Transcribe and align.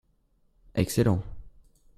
excellent. 0.73 1.21